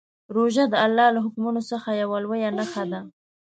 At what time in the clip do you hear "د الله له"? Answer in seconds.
0.69-1.19